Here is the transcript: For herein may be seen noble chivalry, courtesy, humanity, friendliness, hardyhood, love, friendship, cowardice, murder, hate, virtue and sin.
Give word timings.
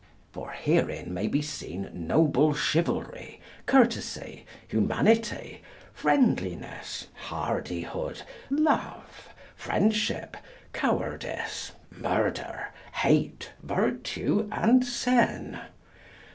For 0.31 0.49
herein 0.49 1.13
may 1.13 1.27
be 1.27 1.43
seen 1.43 1.87
noble 1.93 2.55
chivalry, 2.55 3.39
courtesy, 3.67 4.47
humanity, 4.67 5.61
friendliness, 5.93 7.05
hardyhood, 7.27 8.23
love, 8.49 9.31
friendship, 9.55 10.35
cowardice, 10.73 11.73
murder, 11.91 12.69
hate, 12.93 13.51
virtue 13.61 14.49
and 14.51 14.83
sin. 14.83 15.59